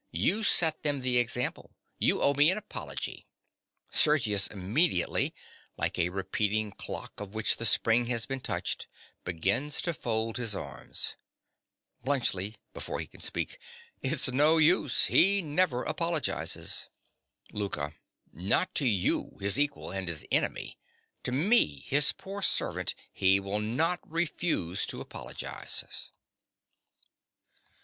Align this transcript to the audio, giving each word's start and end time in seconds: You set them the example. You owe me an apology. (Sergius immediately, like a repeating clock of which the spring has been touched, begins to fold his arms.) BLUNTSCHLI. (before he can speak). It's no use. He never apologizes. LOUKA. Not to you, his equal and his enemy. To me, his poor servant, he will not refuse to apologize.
You 0.09 0.43
set 0.43 0.81
them 0.81 1.01
the 1.01 1.19
example. 1.19 1.75
You 1.99 2.23
owe 2.23 2.33
me 2.33 2.49
an 2.49 2.57
apology. 2.57 3.27
(Sergius 3.91 4.47
immediately, 4.47 5.31
like 5.77 5.99
a 5.99 6.09
repeating 6.09 6.71
clock 6.71 7.19
of 7.19 7.35
which 7.35 7.57
the 7.57 7.67
spring 7.67 8.07
has 8.07 8.25
been 8.25 8.39
touched, 8.41 8.87
begins 9.25 9.79
to 9.83 9.93
fold 9.93 10.37
his 10.37 10.55
arms.) 10.55 11.17
BLUNTSCHLI. 12.03 12.55
(before 12.73 12.99
he 12.99 13.05
can 13.05 13.21
speak). 13.21 13.59
It's 14.01 14.27
no 14.27 14.57
use. 14.57 15.05
He 15.05 15.43
never 15.43 15.83
apologizes. 15.83 16.87
LOUKA. 17.53 17.93
Not 18.33 18.73
to 18.73 18.87
you, 18.87 19.37
his 19.39 19.59
equal 19.59 19.91
and 19.91 20.07
his 20.07 20.25
enemy. 20.31 20.79
To 21.21 21.31
me, 21.31 21.81
his 21.85 22.11
poor 22.11 22.41
servant, 22.41 22.95
he 23.13 23.39
will 23.39 23.59
not 23.59 23.99
refuse 24.09 24.87
to 24.87 24.99
apologize. 24.99 25.85